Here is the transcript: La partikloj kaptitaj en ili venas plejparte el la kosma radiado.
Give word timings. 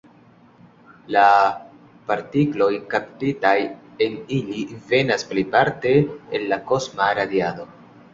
La 1.15 1.25
partikloj 2.07 2.69
kaptitaj 2.93 3.51
en 4.05 4.15
ili 4.37 4.63
venas 4.95 5.27
plejparte 5.35 5.93
el 6.39 6.47
la 6.55 6.59
kosma 6.73 7.11
radiado. 7.21 7.69